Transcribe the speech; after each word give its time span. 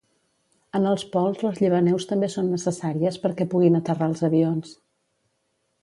En 0.77 0.85
els 0.91 1.03
pols 1.15 1.43
les 1.47 1.61
llevaneus 1.65 2.09
també 2.13 2.31
són 2.37 2.49
necessàries 2.55 3.21
perquè 3.27 3.49
puguin 3.53 3.81
aterrar 3.83 4.09
els 4.15 4.25
avions. 4.31 4.77